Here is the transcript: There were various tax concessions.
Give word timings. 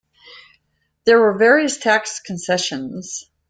There 1.05 1.19
were 1.19 1.37
various 1.37 1.77
tax 1.77 2.21
concessions. 2.21 3.29